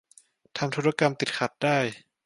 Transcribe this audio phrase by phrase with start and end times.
[0.57, 1.77] ทำธุรกรรมติดขัดได้